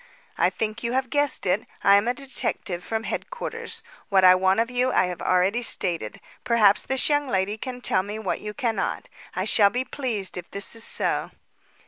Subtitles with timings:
[0.35, 1.67] "I think you have guessed it.
[1.83, 3.83] I am a detective from Headquarters.
[4.09, 6.19] What I want of you I have already stated.
[6.43, 9.09] Perhaps this young lady can tell me what you cannot.
[9.35, 11.29] I shall be pleased if this is so."